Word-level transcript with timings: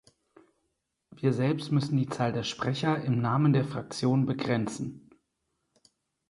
Wir 1.11 1.31
selbst 1.31 1.71
müssen 1.71 1.95
die 1.95 2.09
Zahl 2.09 2.33
der 2.33 2.41
Sprecher 2.41 3.03
im 3.03 3.21
Namen 3.21 3.53
der 3.53 3.63
Fraktion 3.65 4.25
begrenzen. 4.25 5.11